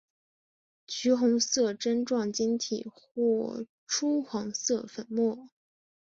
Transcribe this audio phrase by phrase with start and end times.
[0.87, 5.47] 橘红色针状晶体或赭黄色粉末。